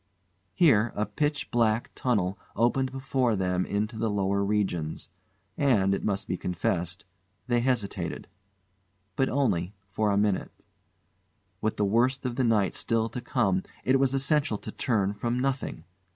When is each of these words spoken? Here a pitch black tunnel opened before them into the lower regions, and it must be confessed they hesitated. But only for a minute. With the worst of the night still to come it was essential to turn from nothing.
Here 0.55 0.91
a 0.95 1.05
pitch 1.05 1.51
black 1.51 1.91
tunnel 1.93 2.39
opened 2.55 2.91
before 2.91 3.35
them 3.35 3.67
into 3.67 3.99
the 3.99 4.09
lower 4.09 4.43
regions, 4.43 5.09
and 5.59 5.93
it 5.93 6.03
must 6.03 6.27
be 6.27 6.37
confessed 6.37 7.05
they 7.45 7.59
hesitated. 7.59 8.27
But 9.15 9.29
only 9.29 9.75
for 9.85 10.09
a 10.09 10.17
minute. 10.17 10.65
With 11.61 11.77
the 11.77 11.85
worst 11.85 12.25
of 12.25 12.35
the 12.35 12.43
night 12.43 12.73
still 12.73 13.09
to 13.09 13.21
come 13.21 13.61
it 13.83 13.99
was 13.99 14.15
essential 14.15 14.57
to 14.57 14.71
turn 14.71 15.13
from 15.13 15.39
nothing. 15.39 15.83